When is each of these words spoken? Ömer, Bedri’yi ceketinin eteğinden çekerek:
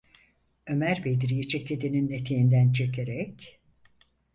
Ömer, 0.67 1.03
Bedri’yi 1.05 1.47
ceketinin 1.47 2.09
eteğinden 2.09 2.71
çekerek: 2.71 3.59